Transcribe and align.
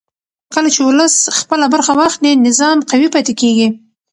کله 0.53 0.69
چې 0.73 0.81
ولس 0.87 1.15
خپله 1.37 1.65
برخه 1.73 1.91
واخلي 1.95 2.31
نظام 2.47 2.77
قوي 2.89 3.07
پاتې 3.15 3.33
کېږي 3.41 3.67